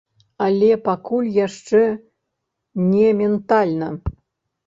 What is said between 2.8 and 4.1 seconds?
не ментальна.